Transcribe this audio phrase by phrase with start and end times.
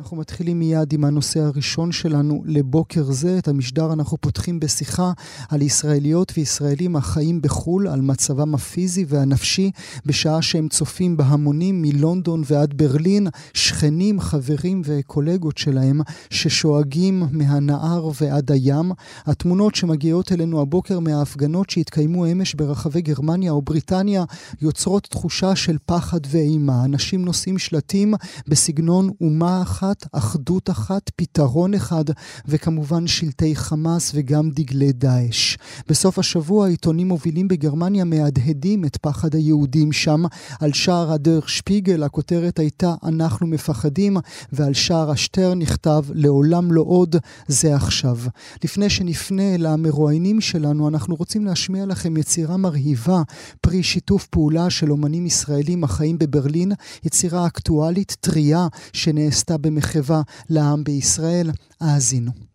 [0.00, 3.38] אנחנו מתחילים מיד עם הנושא הראשון שלנו לבוקר זה.
[3.38, 5.12] את המשדר אנחנו פותחים בשיחה
[5.48, 9.70] על ישראליות וישראלים החיים בחו"ל, על מצבם הפיזי והנפשי,
[10.06, 18.92] בשעה שהם צופים בהמונים מלונדון ועד ברלין, שכנים, חברים וקולגות שלהם ששואגים מהנהר ועד הים.
[19.26, 24.24] התמונות שמגיעות אלינו הבוקר מההפגנות שהתקיימו אמש ברחבי גרמניה או בריטניה
[24.62, 26.84] יוצרות תחושה של פחד ואימה.
[26.84, 28.14] אנשים נושאים שלטים
[28.48, 29.89] בסגנון אומה אחת.
[29.90, 32.04] אחת, אחדות אחת, פתרון אחד,
[32.46, 35.56] וכמובן שלטי חמאס וגם דגלי דאעש.
[35.88, 40.22] בסוף השבוע עיתונים מובילים בגרמניה מהדהדים את פחד היהודים שם.
[40.60, 44.16] על שער הדר שפיגל הכותרת הייתה אנחנו מפחדים,
[44.52, 47.16] ועל שער השטר נכתב לעולם לא עוד,
[47.48, 48.18] זה עכשיו.
[48.64, 53.22] לפני שנפנה אל המרואיינים שלנו, אנחנו רוצים להשמיע לכם יצירה מרהיבה,
[53.60, 56.72] פרי שיתוף פעולה של אומנים ישראלים החיים בברלין,
[57.04, 61.50] יצירה אקטואלית טריה שנעשתה במחיר מחווה לעם בישראל.
[61.80, 62.49] האזינו.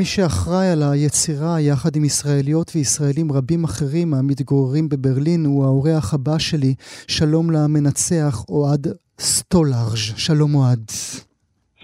[0.00, 6.38] מי שאחראי על היצירה יחד עם ישראליות וישראלים רבים אחרים המתגוררים בברלין הוא האורח הבא
[6.38, 6.74] שלי,
[7.08, 8.86] שלום למנצח אוהד
[9.20, 9.96] סטולארג'.
[9.96, 10.90] שלום אוהד.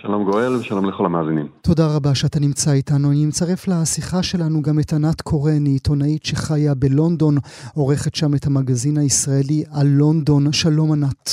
[0.00, 1.48] שלום גואל ושלום לכל המאזינים.
[1.62, 3.10] תודה רבה שאתה נמצא איתנו.
[3.10, 7.38] אני מצרף לשיחה שלנו גם את ענת קורן, היא עיתונאית שחיה בלונדון,
[7.74, 10.52] עורכת שם את המגזין הישראלי על לונדון.
[10.52, 11.30] שלום ענת.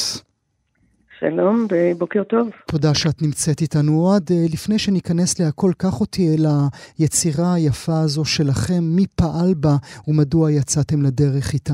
[1.24, 2.50] שלום ובוקר טוב.
[2.72, 3.92] תודה שאת נמצאת איתנו.
[3.92, 6.46] אוהד, אה, לפני שניכנס להכל, קח אותי אל
[7.00, 9.76] היצירה היפה הזו שלכם, מי פעל בה
[10.08, 11.74] ומדוע יצאתם לדרך איתה.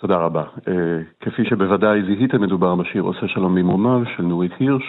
[0.00, 0.42] תודה רבה.
[0.42, 0.68] Uh,
[1.20, 4.82] כפי שבוודאי זיהיתם, מדובר בשיר עושה שלום במרומיו של נורית הירש.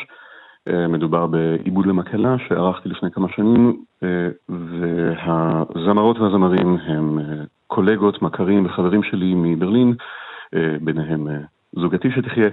[0.69, 4.07] Uh, מדובר בעיבוד למקהלה שערכתי לפני כמה שנים, uh,
[4.50, 7.23] והזמרות והזמרים הם uh,
[7.67, 12.50] קולגות, מכרים וחברים שלי מברלין, uh, ביניהם uh, זוגתי שתחיה,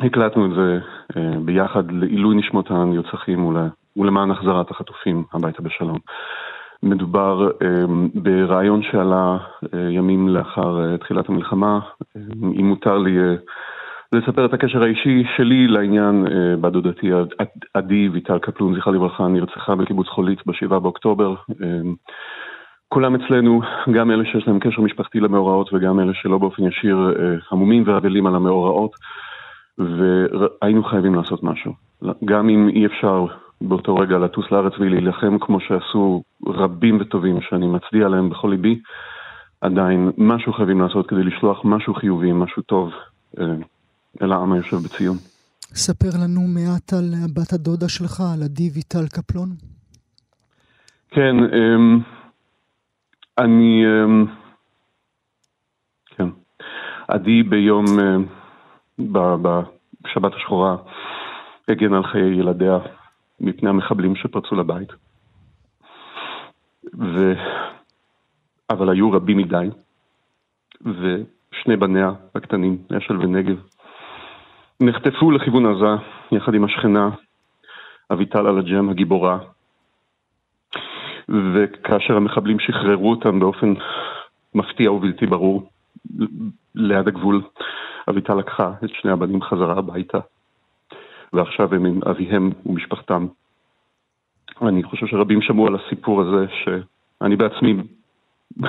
[0.00, 0.78] והקלטנו את זה
[1.16, 3.56] אה, ביחד לעילוי נשמות הנרצחים
[3.96, 5.98] ולמען החזרת החטופים הביתה בשלום.
[6.82, 7.84] מדובר אה,
[8.14, 9.36] ברעיון שעלה
[9.74, 11.80] אה, ימים לאחר תחילת המלחמה,
[12.42, 13.16] אם מותר לי
[14.12, 16.26] לספר את הקשר האישי שלי לעניין,
[16.60, 17.10] בת דודתי
[17.74, 21.34] עדי ויטל קפלון, זכרה לברכה, נרצחה בקיבוץ חולית ב-7 באוקטובר.
[22.94, 23.60] כולם אצלנו,
[23.94, 28.26] גם אלה שיש להם קשר משפחתי למאורעות וגם אלה שלא באופן ישיר אה, המומים ואבלים
[28.26, 28.92] על המאורעות,
[29.78, 31.72] והיינו חייבים לעשות משהו.
[32.24, 33.26] גם אם אי אפשר
[33.60, 38.80] באותו רגע לטוס לארץ ולהילחם כמו שעשו רבים וטובים שאני מצדיע להם בכל ליבי,
[39.60, 42.90] עדיין משהו חייבים לעשות כדי לשלוח משהו חיובי, משהו טוב
[43.40, 43.44] אה,
[44.22, 45.16] אל העם היושב בציון.
[45.74, 49.48] ספר לנו מעט על בת הדודה שלך, על עדי ויטל קפלון.
[51.10, 52.00] כן, אמ,
[53.38, 54.26] אני, אמ,
[56.06, 56.28] כן,
[57.08, 58.24] עדי ביום, אמ,
[60.02, 60.76] בשבת השחורה,
[61.68, 62.78] הגן על חיי ילדיה
[63.40, 64.88] מפני המחבלים שפרצו לבית.
[66.98, 67.32] ו...
[68.70, 69.68] אבל היו רבים מדי,
[70.80, 73.56] ושני בניה הקטנים, אשל ונגב,
[74.82, 77.10] נחטפו לכיוון עזה יחד עם השכנה
[78.12, 79.38] אביטל אלג'ם הגיבורה,
[81.28, 83.74] וכאשר המחבלים שחררו אותם באופן
[84.54, 85.68] מפתיע ובלתי ברור
[86.74, 87.42] ליד הגבול,
[88.10, 90.18] אביטל לקחה את שני הבנים חזרה הביתה,
[91.32, 93.26] ועכשיו הם עם אביהם ומשפחתם.
[94.62, 97.74] אני חושב שרבים שמעו על הסיפור הזה, שאני בעצמי,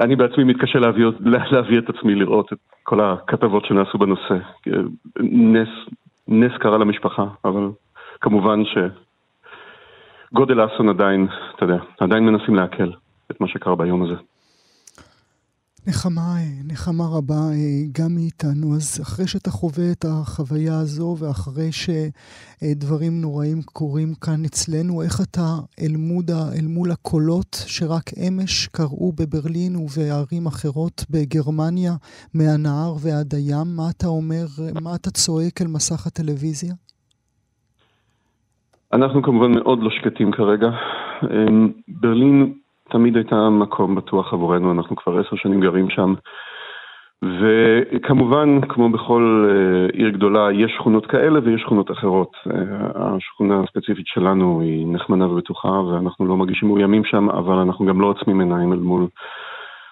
[0.00, 1.06] אני בעצמי מתקשה להביא,
[1.50, 4.34] להביא את עצמי לראות את כל הכתבות שנעשו בנושא.
[5.20, 5.68] נס,
[6.28, 7.70] נס קרה למשפחה, אבל
[8.20, 8.78] כמובן ש...
[10.32, 11.26] גודל האסון עדיין,
[11.56, 12.90] אתה יודע, עדיין מנסים לעכל
[13.30, 14.14] את מה שקרה ביום הזה.
[15.88, 16.34] נחמה,
[16.64, 17.42] נחמה רבה
[17.92, 18.76] גם מאיתנו.
[18.76, 25.56] אז אחרי שאתה חווה את החוויה הזו, ואחרי שדברים נוראים קורים כאן אצלנו, איך אתה
[25.80, 31.92] אל, מודה, אל מול הקולות שרק אמש קראו בברלין ובערים אחרות בגרמניה,
[32.34, 34.46] מהנהר ועד הים, מה אתה אומר,
[34.82, 36.74] מה אתה צועק אל מסך הטלוויזיה?
[38.92, 40.68] אנחנו כמובן מאוד לא שקטים כרגע.
[41.22, 42.52] אמ, ברלין
[42.90, 46.14] תמיד הייתה מקום בטוח עבורנו, אנחנו כבר עשר שנים גרים שם.
[47.22, 52.30] וכמובן, כמו בכל uh, עיר גדולה, יש שכונות כאלה ויש שכונות אחרות.
[52.48, 52.50] Uh,
[52.94, 58.06] השכונה הספציפית שלנו היא נחמנה ובטוחה, ואנחנו לא מרגישים מאוימים שם, אבל אנחנו גם לא
[58.06, 59.06] עוצמים עיניים אל מול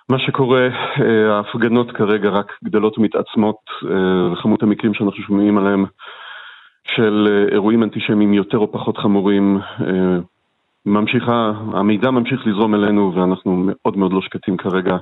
[0.09, 0.69] מה שקורה.
[0.97, 3.57] Uh, ההפגנות כרגע רק גדלות ומתעצמות,
[4.33, 5.85] וכמות המקרים שאנחנו שומעים עליהם
[6.97, 9.83] של uh, אירועים אנטישמיים יותר או פחות חמורים, uh,
[10.87, 14.97] ממשיכה, המידע ממשיך לזרום אלינו ואנחנו מאוד מאוד לא שקטים כרגע.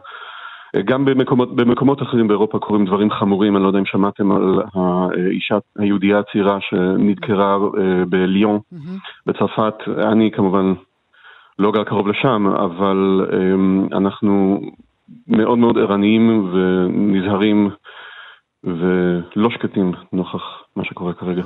[0.85, 5.59] גם במקומות, במקומות אחרים באירופה קורים דברים חמורים, אני לא יודע אם שמעתם על האישה
[5.79, 9.27] היהודייה הצעירה שנדקרה אה, בליון mm-hmm.
[9.27, 9.75] בצרפת.
[9.89, 10.75] אני כמובן
[11.59, 14.61] לא גר קרוב לשם, אבל אה, אנחנו
[15.29, 17.71] מאוד מאוד ערניים ונזהרים
[18.65, 20.43] ולא שקטים נוכח
[20.77, 21.43] מה שקורה כרגע.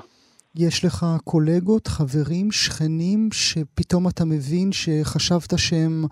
[0.58, 6.04] יש לך קולגות, חברים, שכנים, שפתאום אתה מבין שחשבת שהם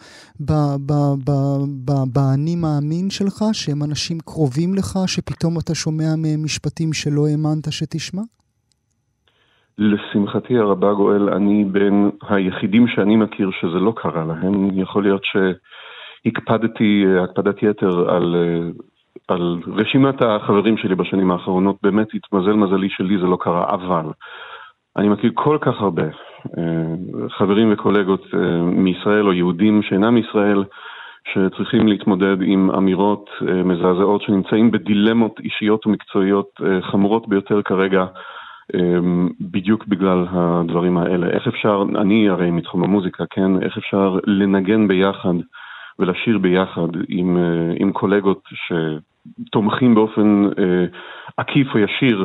[2.14, 8.23] באני מאמין שלך, שהם אנשים קרובים לך, שפתאום אתה שומע מהם משפטים שלא האמנת שתשמע?
[9.79, 14.79] לשמחתי הרבה, גואל, אני בין היחידים שאני מכיר שזה לא קרה להם.
[14.79, 18.35] יכול להיות שהקפדתי הקפדת יתר על
[19.28, 24.10] על רשימת החברים שלי בשנים האחרונות, באמת התמזל מזלי שלי זה לא קרה, אבל
[24.96, 26.02] אני מכיר כל כך הרבה
[26.58, 30.64] אה, חברים וקולגות אה, מישראל או יהודים שאינם מישראל,
[31.32, 38.04] שצריכים להתמודד עם אמירות אה, מזעזעות שנמצאים בדילמות אישיות ומקצועיות חמורות ביותר כרגע,
[39.40, 41.26] בדיוק בגלל הדברים האלה.
[41.26, 43.62] איך אפשר, אני הרי מתחום המוזיקה, כן?
[43.62, 45.34] איך אפשר לנגן ביחד
[45.98, 47.36] ולשיר ביחד עם,
[47.78, 48.72] עם קולגות ש...
[49.50, 50.84] תומכים באופן אה,
[51.36, 52.24] עקיף או ישיר,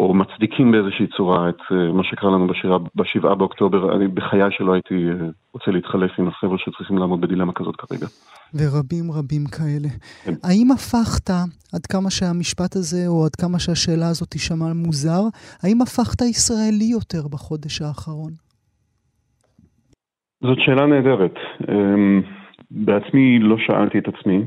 [0.00, 3.96] או מצדיקים באיזושהי צורה את אה, מה שקרה לנו בשירה בשבעה באוקטובר.
[3.96, 8.06] אני בחיי שלא הייתי אה, רוצה להתחלף עם החבר'ה שצריכים לעמוד בדילמה כזאת כרגע.
[8.54, 9.88] ורבים רבים כאלה.
[10.24, 10.32] כן.
[10.44, 11.30] האם הפכת,
[11.74, 15.22] עד כמה שהמשפט הזה, או עד כמה שהשאלה הזאת תישמע מוזר,
[15.62, 18.32] האם הפכת ישראלי יותר בחודש האחרון?
[20.42, 21.34] זאת שאלה נהדרת.
[21.68, 22.22] אמ,
[22.70, 24.44] בעצמי לא שאלתי את עצמי,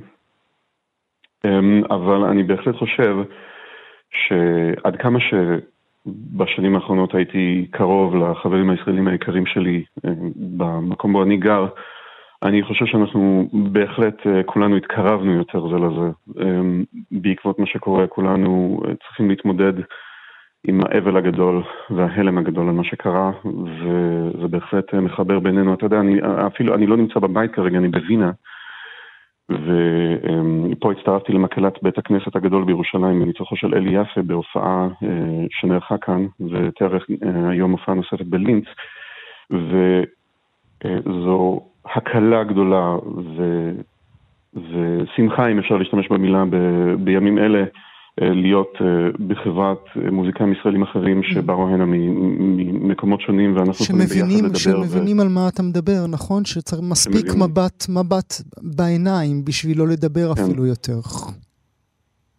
[1.90, 3.16] אבל אני בהחלט חושב
[4.12, 11.68] שעד כמה שבשנים האחרונות הייתי קרוב לחברים הישראלים היקרים שלי אמ, במקום בו אני גר,
[12.44, 16.12] אני חושב שאנחנו בהחלט אה, כולנו התקרבנו יותר זה לזה.
[16.42, 19.74] אמ, בעקבות מה שקורה, כולנו אה, צריכים להתמודד
[20.68, 23.32] עם האבל הגדול וההלם הגדול על מה שקרה,
[23.66, 25.74] וזה בהחלט אה, מחבר בינינו.
[25.74, 28.32] אתה יודע, אני אפילו, אני לא נמצא בבית כרגע, אני בווינה.
[29.50, 36.26] ופה הצטרפתי למקהלת בית הכנסת הגדול בירושלים בניצוחו של אלי יפה בהופעה אה, שנערכה כאן,
[36.52, 38.66] ותארך אה, היום הופעה נוספת בלינץ,
[40.84, 42.96] וזו הקלה גדולה
[43.38, 43.72] ו...
[44.56, 46.56] ושמחה, אם אפשר להשתמש במילה, ב...
[47.00, 47.66] בימים אלה, אה,
[48.22, 48.88] להיות אה,
[49.28, 51.34] בחברת אה, מוזיקאים ישראלים אחרים mm.
[51.34, 54.60] שבאו הנה ממקומות שונים ואנחנו יכולים ביחד לדבר.
[54.60, 55.22] שמבינים ו...
[55.22, 56.46] על מה אתה מדבר, נכון?
[56.46, 60.42] שצריך מספיק מבט, מבט בעיניים בשביל לא לדבר כן.
[60.42, 61.00] אפילו יותר.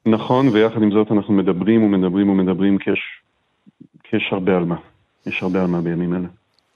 [0.06, 3.00] נכון, ויחד עם זאת אנחנו מדברים ומדברים ומדברים כי יש,
[4.02, 4.76] כי יש הרבה על מה.
[5.26, 6.28] יש הרבה על מה בימים אלה.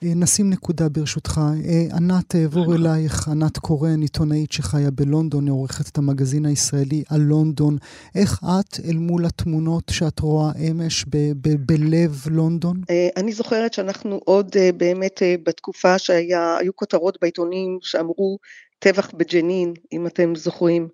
[0.03, 1.41] אה, נשים נקודה ברשותך.
[1.65, 7.77] אה, ענת, אעבור אלייך, ענת קורן, עיתונאית שחיה בלונדון, עורכת את המגזין הישראלי על לונדון.
[8.15, 12.81] איך את אל מול התמונות שאת רואה אמש ב- ב- בלב לונדון?
[12.89, 18.37] אה, אני זוכרת שאנחנו עוד באמת בתקופה שהיו כותרות בעיתונים שאמרו
[18.79, 20.87] טבח בג'נין, אם אתם זוכרים,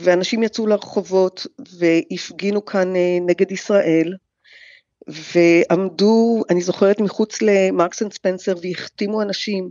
[0.00, 1.46] ואנשים יצאו לרחובות
[1.78, 2.92] והפגינו כאן
[3.26, 4.14] נגד ישראל.
[5.08, 9.70] ועמדו, אני זוכרת, מחוץ למרקס אנד ספנסר והחתימו אנשים,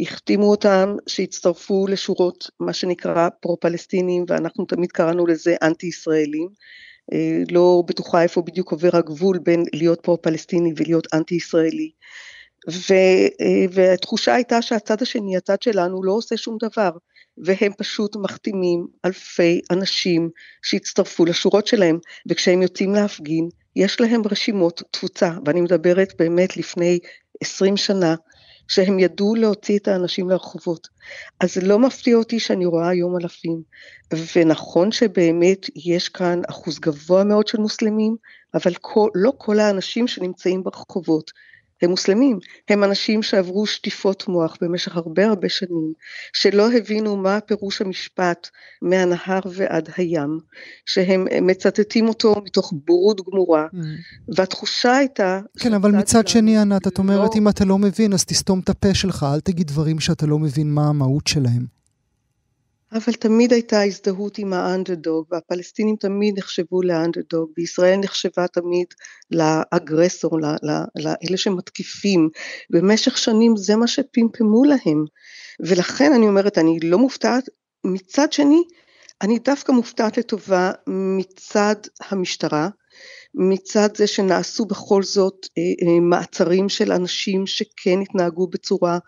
[0.00, 6.48] החתימו אותם שהצטרפו לשורות, מה שנקרא פרו-פלסטינים, ואנחנו תמיד קראנו לזה אנטי-ישראלים.
[7.12, 11.90] אה, לא בטוחה איפה בדיוק עובר הגבול בין להיות פרו-פלסטיני ולהיות אנטי-ישראלי.
[12.70, 12.94] ו,
[13.40, 16.90] אה, והתחושה הייתה שהצד השני, הצד שלנו, לא עושה שום דבר,
[17.44, 20.30] והם פשוט מחתימים אלפי אנשים
[20.62, 26.98] שהצטרפו לשורות שלהם, וכשהם יוצאים להפגין, יש להם רשימות תפוצה, ואני מדברת באמת לפני
[27.40, 28.14] עשרים שנה,
[28.68, 30.88] שהם ידעו להוציא את האנשים לרחובות.
[31.40, 33.62] אז זה לא מפתיע אותי שאני רואה היום אלפים.
[34.36, 38.16] ונכון שבאמת יש כאן אחוז גבוה מאוד של מוסלמים,
[38.54, 41.30] אבל כל, לא כל האנשים שנמצאים ברחובות
[41.82, 45.92] הם מוסלמים, הם אנשים שעברו שטיפות מוח במשך הרבה הרבה שנים,
[46.32, 48.48] שלא הבינו מה פירוש המשפט
[48.82, 50.38] מהנהר ועד הים,
[50.86, 53.76] שהם מצטטים אותו מתוך בורות גמורה, mm.
[54.36, 55.40] והתחושה הייתה...
[55.58, 57.38] כן, אבל מצד שני, ענת, את אומרת, לא...
[57.38, 60.70] אם אתה לא מבין, אז תסתום את הפה שלך, אל תגיד דברים שאתה לא מבין
[60.74, 61.77] מה המהות שלהם.
[62.92, 68.86] אבל תמיד הייתה הזדהות עם האנדרדוג, והפלסטינים תמיד נחשבו לאנדרדוג, וישראל נחשבה תמיד
[69.30, 70.38] לאגרסור,
[70.96, 72.28] לאלה שמתקיפים.
[72.70, 75.04] במשך שנים זה מה שפמפמו להם.
[75.60, 77.48] ולכן אני אומרת, אני לא מופתעת.
[77.84, 78.62] מצד שני,
[79.22, 81.76] אני דווקא מופתעת לטובה מצד
[82.10, 82.68] המשטרה,
[83.34, 88.98] מצד זה שנעשו בכל זאת אה, אה, מעצרים של אנשים שכן התנהגו בצורה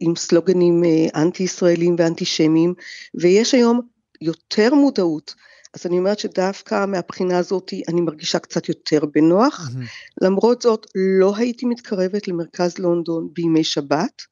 [0.00, 2.74] עם סלוגנים אה, אנטי ישראלים ואנטישמיים
[3.14, 3.80] ויש היום
[4.20, 5.34] יותר מודעות
[5.74, 9.68] אז אני אומרת שדווקא מהבחינה הזאת אני מרגישה קצת יותר בנוח.
[9.68, 10.24] Mm-hmm.
[10.24, 14.22] למרות זאת לא הייתי מתקרבת למרכז לונדון בימי שבת.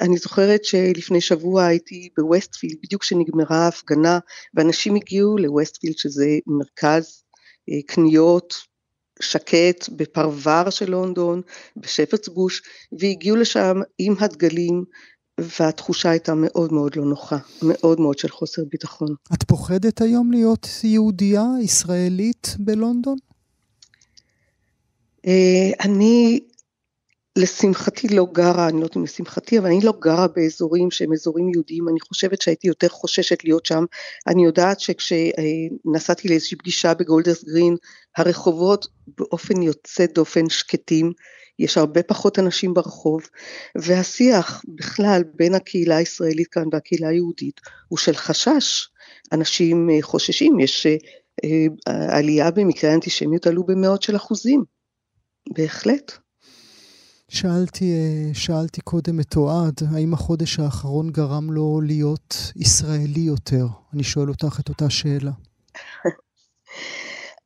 [0.00, 4.18] אני זוכרת שלפני שבוע הייתי בווסטפילד בדיוק כשנגמרה ההפגנה
[4.54, 7.22] ואנשים הגיעו לווסטפילד שזה מרכז
[7.86, 8.54] קניות
[9.20, 11.40] שקט בפרבר של לונדון,
[11.76, 12.62] בשפרדס בוש,
[12.98, 14.84] והגיעו לשם עם הדגלים,
[15.40, 19.08] והתחושה הייתה מאוד מאוד לא נוחה, מאוד מאוד של חוסר ביטחון.
[19.34, 23.16] את פוחדת היום להיות יהודייה, ישראלית בלונדון?
[25.26, 26.40] אה, אני
[27.38, 31.48] לשמחתי לא גרה, אני לא יודעת אם לשמחתי, אבל אני לא גרה באזורים שהם אזורים
[31.48, 33.84] יהודיים, אני חושבת שהייתי יותר חוששת להיות שם.
[34.26, 37.76] אני יודעת שכשנסעתי לאיזושהי פגישה בגולדרס גרין,
[38.16, 38.86] הרחובות
[39.18, 41.12] באופן יוצא דופן שקטים,
[41.58, 43.22] יש הרבה פחות אנשים ברחוב,
[43.74, 48.88] והשיח בכלל בין הקהילה הישראלית כאן והקהילה היהודית הוא של חשש.
[49.32, 50.96] אנשים אה, חוששים, יש אה,
[51.44, 54.64] אה, עלייה במקרי האנטישמיות עלו במאות של אחוזים,
[55.52, 56.12] בהחלט.
[57.32, 63.66] שאלתי, אה, שאלתי קודם את אוהד, האם החודש האחרון גרם לו להיות ישראלי יותר?
[63.94, 65.30] אני שואל אותך את אותה שאלה.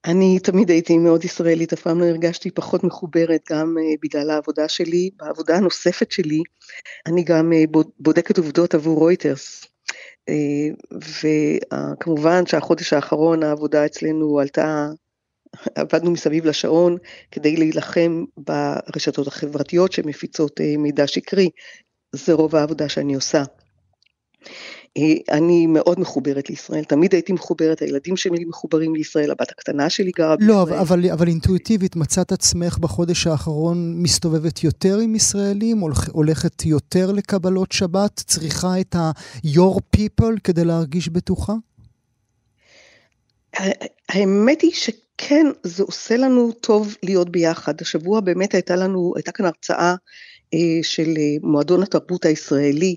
[0.07, 4.69] אני תמיד הייתי מאוד ישראלית, אף פעם לא הרגשתי פחות מחוברת, גם uh, בגלל העבודה
[4.69, 5.11] שלי.
[5.17, 6.43] בעבודה הנוספת שלי,
[7.07, 9.65] אני גם uh, בודקת עובדות עבור רויטרס.
[11.23, 14.89] וכמובן שהחודש האחרון העבודה אצלנו עלתה
[15.75, 16.97] עבדנו מסביב לשעון
[17.31, 21.51] כדי להילחם ברשתות החברתיות שמפיצות אה, מידע שקרי,
[22.13, 23.43] זה רוב העבודה שאני עושה.
[24.99, 30.11] אה, אני מאוד מחוברת לישראל, תמיד הייתי מחוברת, הילדים שלי מחוברים לישראל, הבת הקטנה שלי
[30.17, 30.77] גרה לא, בישראל.
[30.77, 35.81] לא, אבל, אבל אינטואיטיבית מצאת עצמך בחודש האחרון מסתובבת יותר עם ישראלים,
[36.13, 41.55] הולכת יותר לקבלות שבת, צריכה את ה-your people כדי להרגיש בטוחה?
[44.09, 47.81] האמת היא שכן, זה עושה לנו טוב להיות ביחד.
[47.81, 49.95] השבוע באמת הייתה לנו, הייתה כאן הרצאה
[50.55, 52.97] אה, של אה, מועדון התרבות הישראלי,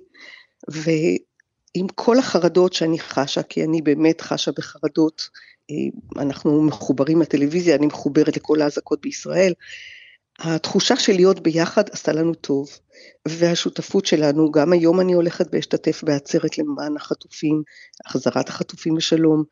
[0.68, 5.30] ועם כל החרדות שאני חשה, כי אני באמת חשה בחרדות,
[5.72, 9.54] אה, אנחנו מחוברים לטלוויזיה, אני מחוברת לכל האזעקות בישראל,
[10.40, 12.70] התחושה של להיות ביחד עשתה לנו טוב,
[13.28, 17.64] והשותפות שלנו, גם היום אני הולכת ואשתתף בעצרת למען החטופים,
[18.06, 19.44] החזרת החטופים לשלום.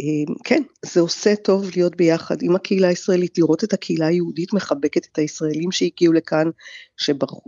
[0.00, 5.06] אה, כן, זה עושה טוב להיות ביחד עם הקהילה הישראלית, לראות את הקהילה היהודית מחבקת
[5.12, 6.50] את הישראלים שהגיעו לכאן,
[6.96, 7.40] שברחו,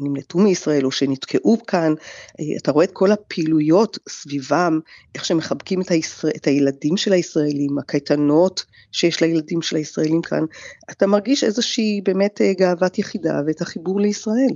[0.00, 1.94] נמלטו מישראל או שנתקעו כאן,
[2.40, 4.80] אה, אתה רואה את כל הפעילויות סביבם,
[5.14, 10.44] איך שמחבקים את, הישראל, את הילדים של הישראלים, הקייטנות שיש לילדים של הישראלים כאן,
[10.90, 14.54] אתה מרגיש איזושהי באמת אה, גאוות יחידה ואת החיבור לישראל.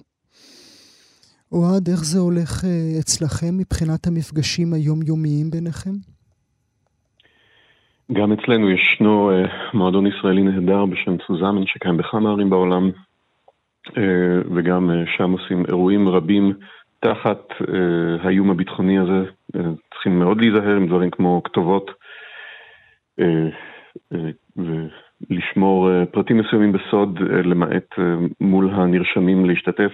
[1.53, 5.93] אוהד, איך זה הולך אה, אצלכם מבחינת המפגשים היומיומיים ביניכם?
[8.13, 9.31] גם אצלנו ישנו
[9.75, 12.91] מועדון ישראלי נהדר בשם צוזמן שקיים בכמה ערים בעולם,
[13.97, 16.53] אה, וגם אה, שם עושים אירועים רבים
[17.01, 19.25] תחת אה, האיום הביטחוני הזה.
[19.93, 21.91] צריכים מאוד להיזהר עם דברים כמו כתובות
[25.31, 27.95] ולשמור פרטים מסוימים בסוד, למעט
[28.41, 29.93] מול הנרשמים להשתתף.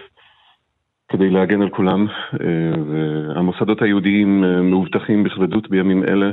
[1.08, 2.06] כדי להגן על כולם,
[2.88, 6.30] והמוסדות היהודיים מאובטחים בכבדות בימים אלה.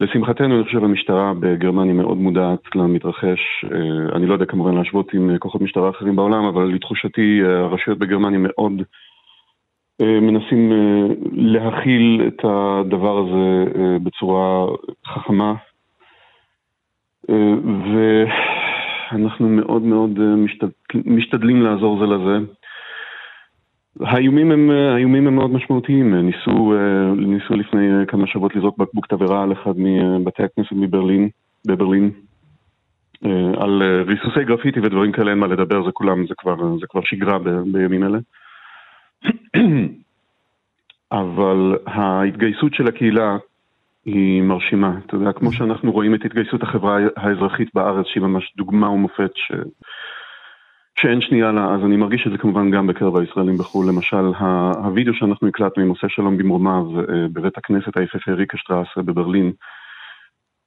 [0.00, 3.64] לשמחתנו, אני חושב המשטרה בגרמניה מאוד מודעת למתרחש.
[3.64, 7.58] אה, אני לא יודע כמובן להשוות עם אה, כוחות משטרה אחרים בעולם, אבל לתחושתי אה,
[7.58, 8.72] הרשויות בגרמניה מאוד
[10.00, 10.72] מנסים
[11.32, 13.64] להכיל את הדבר הזה
[14.02, 14.66] בצורה
[15.06, 15.54] חכמה.
[19.12, 20.18] ואנחנו מאוד מאוד
[21.04, 22.38] משתדלים לעזור זה לזה.
[24.00, 26.14] האיומים הם, האיומים הם מאוד משמעותיים.
[26.14, 26.74] ניסו,
[27.16, 31.28] ניסו לפני כמה שבועות לזרוק בקבוק תבערה על אחד מבתי הכנסת מברלין,
[31.66, 32.10] בברלין.
[33.56, 37.38] על ריסוסי גרפיטי ודברים כאלה אין מה לדבר, זה כולם, זה כבר, זה כבר שגרה
[37.38, 38.18] ב, בימים אלה.
[41.12, 43.36] אבל ההתגייסות של הקהילה
[44.04, 44.98] היא מרשימה.
[45.06, 49.52] אתה יודע, כמו שאנחנו רואים את התגייסות החברה האזרחית בארץ, שהיא ממש דוגמה ומופת ש...
[51.00, 53.88] שאין שנייה לה, אז אני מרגיש את זה כמובן גם בקרב הישראלים בחו"ל.
[53.88, 54.32] למשל,
[54.84, 59.52] הווידאו שאנחנו הקלטנו עם עושה שלום במרומיו אה, בבית הכנסת היפהפה ריקשטרסה בברלין,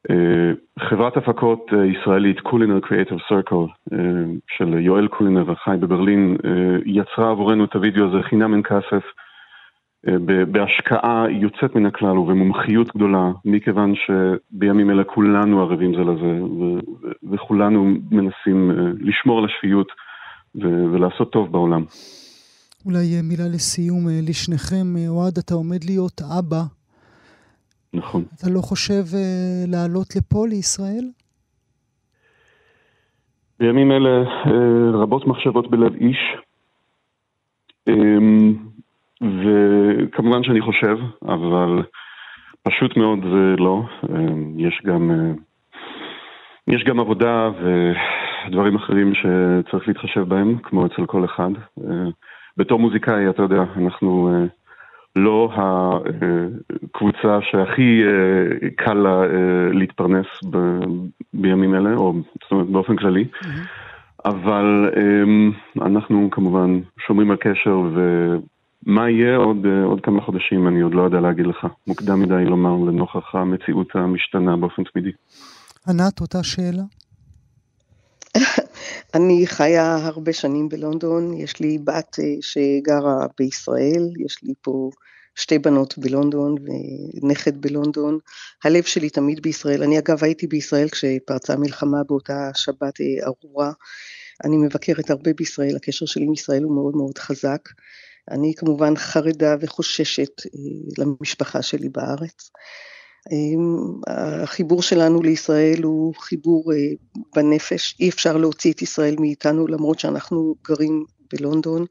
[0.09, 3.65] אה, חברת הפקות אה, ישראלית, קולינר קריאייטיב סרקל,
[4.47, 6.37] של יואל קולינר החי בברלין,
[6.85, 9.03] יצרה עבורנו את הווידאו הזה חינם אין כסף.
[10.07, 16.39] אה, בהשקעה יוצאת מן הכלל ובמומחיות גדולה, מכיוון שבימים אלה כולנו ערבים זה לזה,
[17.31, 19.91] וכולנו מנסים אה, לשמור על השפיות
[20.55, 21.85] ולעשות טוב בעולם.
[22.85, 24.95] אולי אה, מילה לסיום לשניכם.
[25.07, 26.63] אוהד, אתה עומד להיות אבא.
[27.93, 28.23] נכון.
[28.35, 29.03] אתה לא חושב
[29.67, 31.05] לעלות לפה, לישראל?
[33.59, 34.23] בימים אלה
[34.93, 36.17] רבות מחשבות בלב איש.
[37.87, 38.53] אמ,
[39.21, 41.83] וכמובן שאני חושב, אבל
[42.63, 43.81] פשוט מאוד זה לא.
[44.57, 45.11] יש גם,
[46.67, 47.49] יש גם עבודה
[48.47, 51.49] ודברים אחרים שצריך להתחשב בהם, כמו אצל כל אחד.
[52.57, 54.31] בתור מוזיקאי, אתה יודע, אנחנו
[55.15, 58.01] לא הקבוצה שהכי
[58.75, 59.21] קל לה
[59.73, 60.25] להתפרנס
[61.33, 63.25] בימים אלה, או זאת אומרת באופן כללי.
[63.33, 64.25] Mm-hmm.
[64.25, 64.89] אבל
[65.81, 67.99] אנחנו כמובן שומרים על קשר ו...
[68.85, 71.67] מה יהיה עוד, אה, עוד כמה חודשים, אני עוד לא יודע להגיד לך.
[71.87, 75.11] מוקדם מדי לומר לנוכח המציאות המשתנה באופן תמידי.
[75.87, 76.83] ענת, אותה שאלה?
[79.15, 84.89] אני חיה הרבה שנים בלונדון, יש לי בת אה, שגרה בישראל, יש לי פה
[85.35, 86.55] שתי בנות בלונדון
[87.23, 88.19] ונכד בלונדון.
[88.63, 89.83] הלב שלי תמיד בישראל.
[89.83, 93.71] אני אגב הייתי בישראל כשפרצה מלחמה באותה שבת אה, ארורה.
[94.43, 97.69] אני מבקרת הרבה בישראל, הקשר שלי עם ישראל הוא מאוד מאוד חזק.
[98.31, 102.51] אני כמובן חרדה וחוששת אה, למשפחה שלי בארץ.
[103.31, 106.77] אה, החיבור שלנו לישראל הוא חיבור אה,
[107.35, 111.85] בנפש, אי אפשר להוציא את ישראל מאיתנו למרות שאנחנו גרים בלונדון.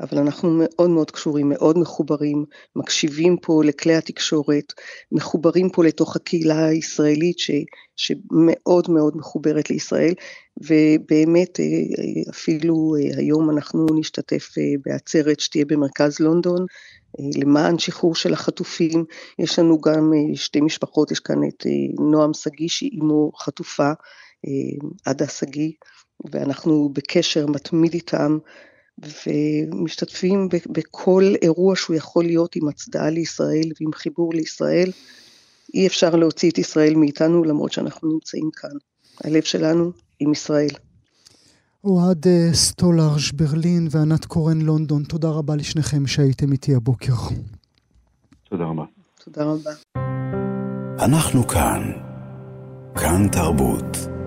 [0.00, 2.44] אבל אנחנו מאוד מאוד קשורים, מאוד מחוברים,
[2.76, 4.72] מקשיבים פה לכלי התקשורת,
[5.12, 7.50] מחוברים פה לתוך הקהילה הישראלית ש,
[7.96, 10.14] שמאוד מאוד מחוברת לישראל,
[10.56, 11.64] ובאמת אה,
[12.30, 14.48] אפילו היום אנחנו נשתתף
[14.86, 16.66] בעצרת שתהיה במרכז לונדון,
[17.18, 19.04] למען שחרור של החטופים,
[19.38, 21.66] יש לנו גם שתי משפחות, יש כאן את
[21.98, 23.90] נועם שגיא שהיא אמו חטופה,
[25.04, 25.70] עדה שגיא,
[26.32, 28.38] ואנחנו בקשר מתמיד איתם,
[29.02, 34.90] ומשתתפים בכל אירוע שהוא יכול להיות עם הצדעה לישראל ועם חיבור לישראל.
[35.74, 38.70] אי אפשר להוציא את ישראל מאיתנו למרות שאנחנו נמצאים כאן.
[39.24, 40.70] הלב שלנו עם ישראל.
[41.88, 47.12] אוהד אה, סטולרש ברלין וענת קורן לונדון, תודה רבה לשניכם שהייתם איתי הבוקר.
[48.50, 48.84] תודה רבה.
[49.24, 49.70] תודה רבה.
[51.04, 51.92] אנחנו כאן.
[52.94, 54.17] כאן תרבות.